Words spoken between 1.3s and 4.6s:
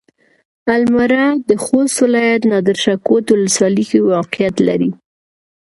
د خوست ولايت نادرشاه کوټ ولسوالۍ کې موقعيت